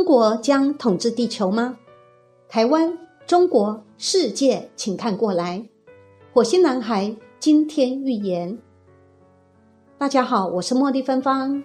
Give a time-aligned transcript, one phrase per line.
[0.00, 1.76] 中国将统治地球吗？
[2.48, 5.62] 台湾、中国、世界，请看过来！
[6.32, 8.58] 火星男孩今天预言。
[9.98, 11.62] 大家好，我是茉莉芬芳。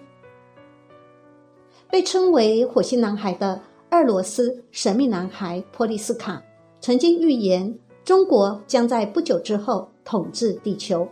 [1.90, 6.42] 被称为火星男孩的俄罗斯神秘男孩波利斯卡，
[6.78, 11.08] 曾经预言中国将在不久之后统治地球。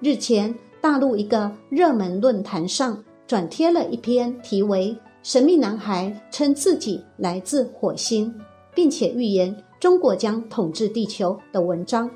[0.00, 4.94] 日前，大陆一个热门论坛上转贴了一篇题为。
[5.22, 8.34] 神秘男孩称自己来自火星，
[8.74, 12.10] 并且预言中国将统治地球的文章。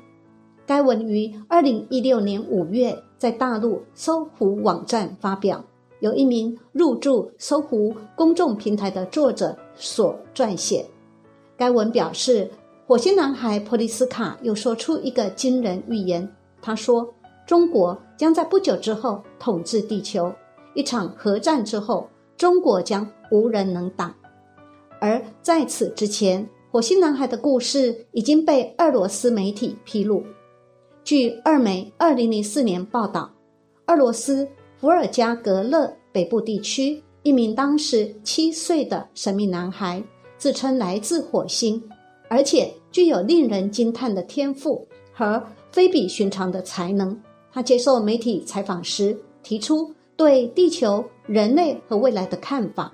[0.65, 5.63] 该文于二零一六年五月在大陆搜狐网站发表，
[6.01, 10.85] 由一名入驻搜狐公众平台的作者所撰写。
[11.55, 12.51] 该文表示，
[12.85, 16.29] 火星男孩普利斯卡又说出一个惊人预言。
[16.61, 17.07] 他说，
[17.45, 20.29] 中国将在不久之后统治地球，
[20.73, 22.09] 一场核战之后。
[22.37, 24.13] 中国将无人能挡，
[25.01, 30.23] 而在此之前，火星男孩的故事已经被俄罗斯媒体披露。
[31.03, 33.33] 据二媒二零零四年报道，
[33.87, 34.47] 俄罗斯
[34.79, 40.03] 伏尔加格勒北部地区一名当时七岁的神秘男孩，
[40.37, 41.81] 自称来自火星，
[42.29, 45.41] 而且具有令人惊叹的天赋和
[45.71, 47.19] 非比寻常的才能。
[47.51, 49.91] 他接受媒体采访时提出。
[50.17, 52.91] 对地球、人类和未来的看法，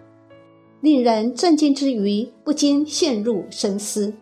[0.82, 4.14] 令人震惊之余，不禁陷入深思。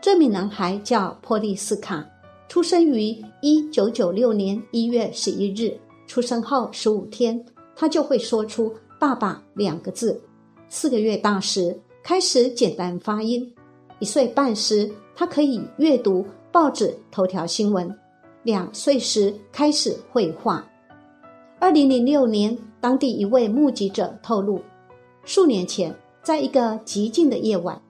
[0.00, 2.02] 这名男孩叫波利斯卡，
[2.48, 5.78] 出生于一九九六年一月十一日。
[6.06, 7.44] 出生后十五天，
[7.74, 10.18] 他就会说出“爸爸”两个字。
[10.70, 13.46] 四个月大时，开始简单发音。
[13.98, 17.94] 一岁半时，他可以阅读报纸头条新闻。
[18.42, 20.66] 两岁时，开始绘画。
[21.58, 24.60] 二零零六年，当地一位目击者透露，
[25.24, 27.80] 数年前，在一个寂静的夜晚，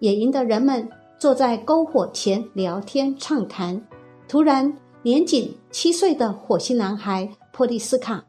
[0.00, 0.86] 野营的人们
[1.18, 3.82] 坐在篝火前聊天畅谈。
[4.28, 8.22] 突然，年仅七岁的火星男孩波利斯卡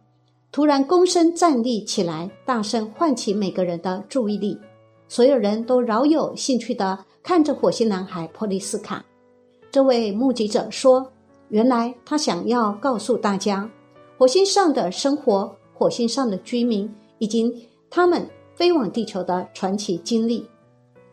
[0.50, 4.58] 突然躬身站立起来，大声唤起每个人的注意力。
[5.10, 9.04] 所有人都饶有兴趣地看着火星男孩波利斯卡。
[9.70, 11.12] 这位目击者说
[11.50, 13.70] ：“原来他想要告诉大家。”
[14.18, 20.48] 火星上的生活，火星上的居民，以及他们飞往地球的传奇经历。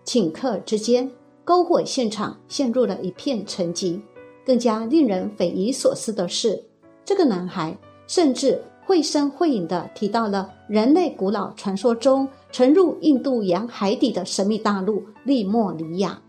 [0.04, 1.10] 顷刻之间，
[1.44, 4.00] 篝火现场陷入了一片沉寂。
[4.46, 6.62] 更加令人匪夷所思的是，
[7.04, 7.76] 这个男孩
[8.06, 16.20] 甚至绘声绘影地提到了人类古老传说中沉入印度洋海底的神秘大陆利莫里亚。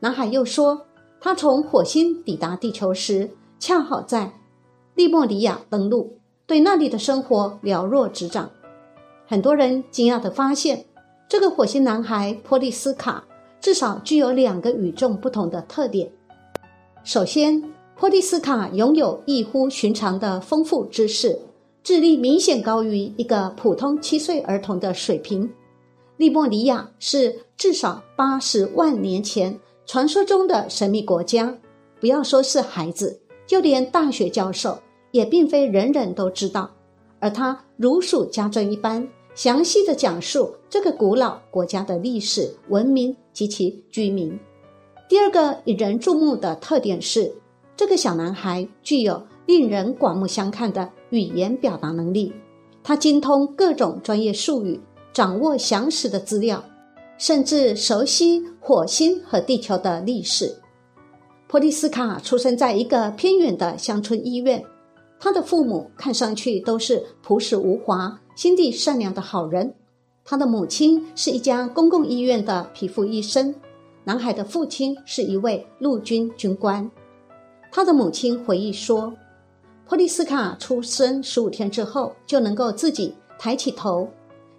[0.00, 0.86] 男孩又说，
[1.20, 4.32] 他从火星抵达地球时，恰好在。
[4.96, 8.50] 利莫里亚登陆，对那里的生活了若指掌。
[9.26, 10.86] 很多人惊讶地发现，
[11.28, 13.22] 这个火星男孩波利斯卡
[13.60, 16.10] 至少具有两个与众不同的特点。
[17.04, 17.62] 首先，
[17.94, 21.38] 波利斯卡拥有异乎寻常的丰富知识，
[21.82, 25.52] 智力明显高于一个普通七岁儿童的水平。
[26.16, 31.54] 利莫里亚是至少八十万年前传说中的神秘国家，
[32.00, 34.78] 不要说是孩子，就连大学教授。
[35.16, 36.70] 也并非人人都知道，
[37.20, 44.38] 而他如数家珍一般详细的讲述这个古老国家的历史、文明及其居民。
[45.08, 47.34] 第二个引人注目的特点是，
[47.74, 52.34] 这个小男孩具有令人刮目相看的语言表达能力，
[52.82, 54.78] 他精通各种专业术语，
[55.14, 56.62] 掌握详实的资料，
[57.16, 60.54] 甚至熟悉火星和地球的历史。
[61.48, 64.62] 波利斯卡出生在一个偏远的乡村医院。
[65.18, 69.74] 他的父母看上去都是朴实无华、心地善良的好人。
[70.24, 73.54] 他的母亲是一家公共医院的皮肤医生，
[74.04, 76.88] 男孩的父亲是一位陆军军官。
[77.72, 79.12] 他的母亲回忆说
[79.88, 84.08] ：“普利斯卡出生十五天之后就能够自己抬起头。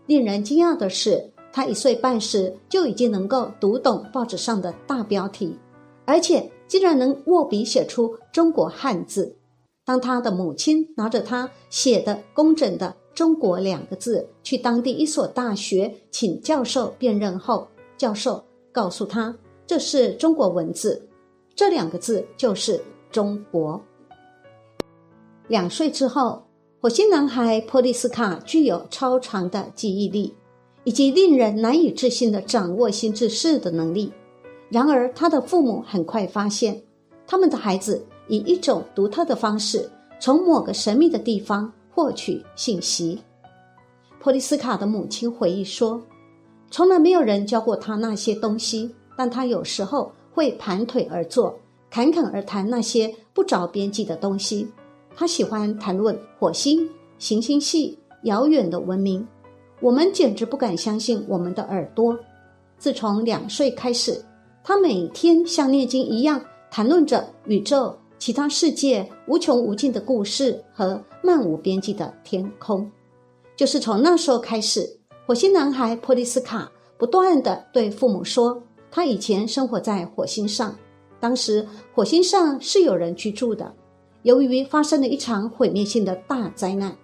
[0.05, 5.57] 令人惊讶的是，他一岁半时就已经能够读懂报纸上的大标题，
[6.05, 9.35] 而且竟然能握笔写出中国汉字。”
[9.87, 17.65] 当他的母亲拿着他写的工整的“中国”两个字去当地一所大学请教授辨认后，
[17.97, 19.33] 教授告诉他，
[19.65, 21.01] 这是中国文字，
[21.55, 23.81] 这两个字就是中国。
[25.47, 26.43] 两岁之后，
[26.81, 30.35] 火星男孩波利斯卡具有超长的记忆力，
[30.83, 34.11] 以及令人难以置信的掌握心智事的能力。
[34.67, 36.83] 然而，他的父母很快发现，
[37.25, 39.89] 他们的孩子以一种独特的方式
[40.19, 43.19] 从某个神秘的地方获取信息。
[44.19, 46.01] 波利斯卡的母亲回忆说
[46.69, 51.57] ：“从来没有人教过他那些东西，但他有时候会盘腿而坐，
[51.89, 54.67] 侃侃而谈那些不着边际的东西。
[55.15, 59.25] 他喜欢谈论火星、行星系、遥远的文明。
[59.79, 62.17] 我们简直不敢相信我们的耳朵。
[62.77, 64.21] 自从两岁开始。”
[64.67, 72.89] 他每天像念经一样谈论着宇宙、其他世界无穷无尽的故事和漫无边际的天空。
[73.55, 74.87] 就是从那时候开始，
[75.25, 78.61] 火星男孩波利斯卡不断的对父母说，
[78.91, 80.75] 他以前生活在火星上，
[81.19, 83.73] 当时火星上是有人居住的。
[84.23, 86.95] 由于发生了一场毁灭性的大灾难，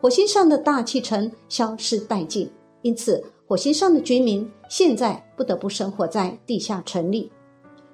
[0.00, 2.50] 火星上的大气层消失殆尽，
[2.82, 3.22] 因此。
[3.46, 7.28] 火星上的居民现在不得不生活在地下城里。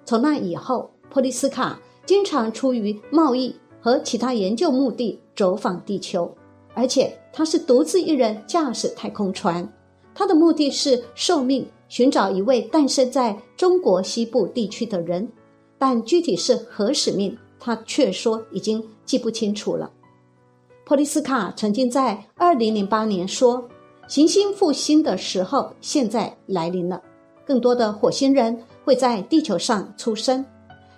[0.05, 6.33] 从那以后，波利斯卡经常出于贸易和其他研究目的走访地球，
[6.73, 9.69] 而且他是独自一人驾驶太空船。
[10.15, 15.29] 他的目的是受命寻找一位诞生在中国西部地区的人，
[15.77, 19.91] 但具体是何使命，他却说已经记不清楚了。
[20.85, 23.69] 普利斯卡曾经在二零零八年说。
[24.09, 27.03] 行星复兴的时候现在来临了，
[27.45, 30.47] 更多的火星人会在地球上出生，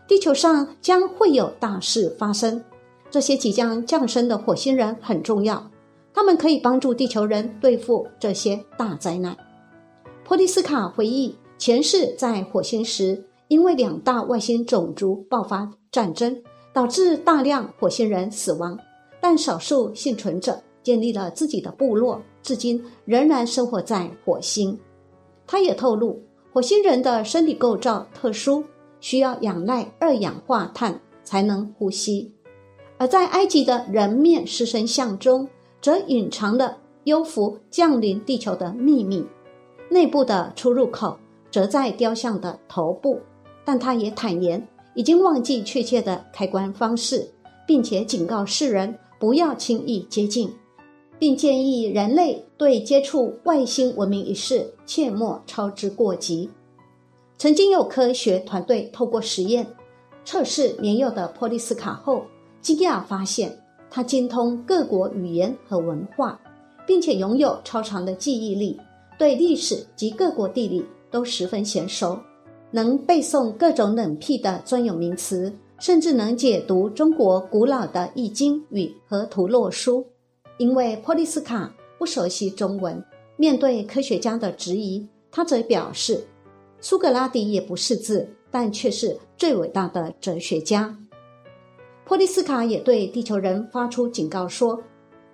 [0.09, 2.65] 地球上将会有大事发生。
[3.11, 5.71] 这些即将降生的火星人很重要，
[6.13, 9.37] 他们可以帮助地球人对付这些大灾难。
[10.25, 18.79] 波利斯卡回忆，前世在火星时，因为两大外星种族爆发战争，导致大量火星人死亡，
[19.21, 22.21] 但少数幸存者建立了自己的部落。
[22.43, 24.79] 至今仍然生活在火星。
[25.47, 26.19] 他也透露，
[26.53, 28.63] 火星人的身体构造特殊，
[29.01, 32.33] 需要仰赖二氧化碳才能呼吸。
[32.97, 35.49] 而在埃及的人面狮身像中，
[35.81, 39.25] 则隐藏了幽浮降临地球的秘密。
[39.89, 41.17] 内部的出入口
[41.51, 43.21] 则在雕像的头部，
[43.65, 47.27] 但他也坦言已经忘记确切的开关方式，
[47.67, 50.53] 并且警告世人不要轻易接近。
[51.21, 56.49] 并建议人类对接触外星文明一事切莫操之过急。
[57.39, 59.65] 曾经有科学团队透过实验
[60.25, 62.25] 测试年幼的波利斯卡后，
[62.61, 63.57] 惊讶发现
[63.89, 66.39] 他精通各国语言和文化，
[66.85, 68.77] 并且拥有超长的记忆力，
[69.17, 72.19] 对历史及各国地理都十分娴熟，
[72.73, 80.05] 能背诵各种冷僻的专有名词，甚至能解读中国古老的《易经》与河图洛书。
[80.59, 83.01] 因为波利斯卡不熟悉中文，
[83.37, 86.27] 面对科学家的质疑，他则表示
[86.81, 90.97] ：“苏格拉底也不识字，但却是最伟大的哲学家。”
[92.05, 94.83] 波利斯卡也对地球人发出警告说：“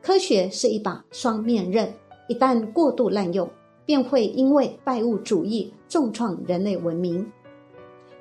[0.03, 1.93] 科学是一把双面刃，
[2.29, 3.49] 一旦过度滥用，
[3.85, 7.25] 便会因为拜物主义重创人类文明。”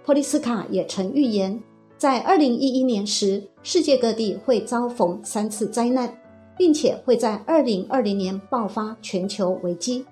[0.06, 1.62] 波利斯卡也曾预言，
[1.98, 6.20] 在二零一一年时，世界各地会遭逢三次灾难。
[6.56, 10.06] 并且会在二零二零年爆发全球危机。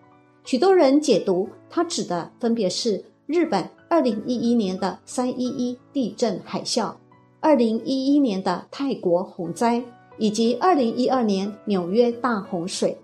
[0.44, 6.94] 许多人解读，它指的分别是日本二零一一年的三一一地震海啸、
[7.40, 9.82] 二零一一年的泰国洪灾，
[10.18, 12.98] 以及二零一二年纽约大洪水。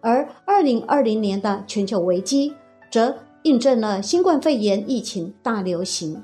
[0.00, 2.54] 而二零二零年的全球危机，
[2.90, 6.22] 则印证了新冠肺炎疫情大流行。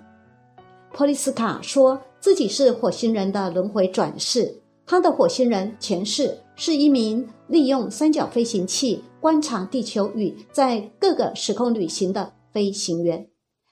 [0.92, 4.62] 波利斯卡说自己是火星人的轮回转世。
[4.86, 13.26] 他的火星人前世是一名利用三角飞行器观察地球与在各个时空旅行的飞行员，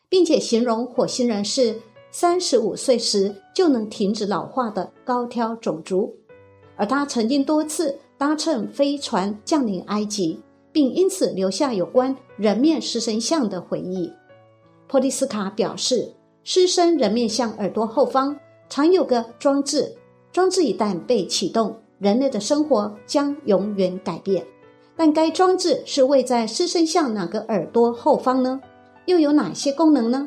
[0.09, 1.79] 并且形容火星人是
[2.11, 6.15] 三十五岁时就能停止老化的高挑种族。
[6.77, 10.41] 而他曾经多次搭乘飞船降临埃及，
[10.73, 14.11] 并因此留下有关人面狮身像的回忆。
[14.89, 18.35] 波利斯卡表示，狮身人面像耳朵后方
[18.71, 19.95] 常有个装置。
[20.33, 24.45] 装置一旦被启动，人类的生活将永远改变。
[24.97, 28.61] 但该装置是位在狮身像哪个耳朵后方呢？
[29.07, 30.27] 又有哪些功能呢？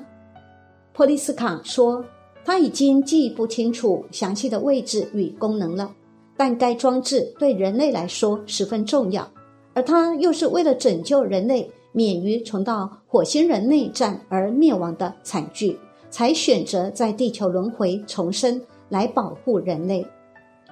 [0.94, 2.04] 波利斯卡说，
[2.44, 5.92] 他已经记不清楚详细的位置与功能了。
[6.38, 9.26] 但该装置对人类来说十分重要，
[9.74, 18.62] 而他又是为了拯救人类免于重蹈火星人内战而灭亡的惨剧，才选择在地球轮回重生
[18.96, 20.08] 来保护人类。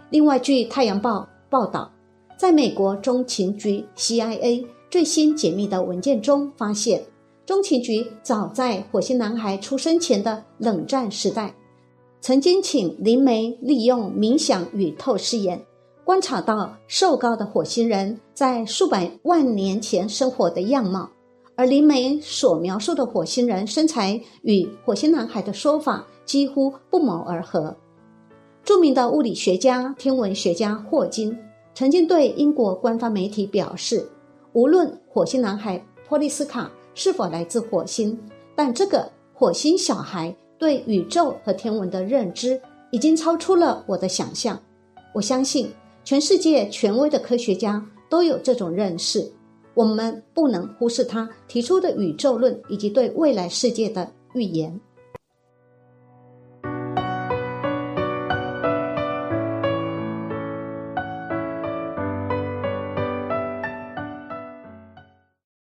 [0.09, 1.91] 另外，据《太阳报》报道，
[2.37, 7.03] 在美国中情局 （CIA） 最新解密的文件中发现，
[7.45, 11.53] 中情局早在火星男孩出生前的冷战时代，
[12.21, 15.61] 曾经请灵媒利用冥想与透视眼，
[16.05, 21.09] 观察到瘦高的火星人在数百万年前生活的样貌，
[21.57, 27.75] 而灵媒所描述的火星人身材与火星男孩的说法几乎不谋而合。
[28.63, 31.37] 著名的物理学家、天文学家霍金
[31.75, 34.07] 曾经对英国官方媒体表示
[34.53, 38.17] ：“无论火星男孩波利斯卡是否来自火星，
[38.55, 42.59] 但这个火星小孩对宇宙和天文的认知
[42.91, 44.57] 已经超出了我的想象。
[45.13, 45.69] 我相信
[46.05, 49.29] 全世界权威的科学家都有这种认识。
[49.73, 54.79] 我们不能忽视他提出的宇宙论以及对未来世界的预言。”